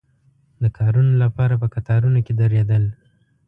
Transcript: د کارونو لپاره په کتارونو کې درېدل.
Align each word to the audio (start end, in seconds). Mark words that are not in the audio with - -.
د 0.63 0.63
کارونو 0.77 1.13
لپاره 1.23 1.53
په 1.61 1.67
کتارونو 1.75 2.19
کې 2.25 2.33
درېدل. 2.41 2.83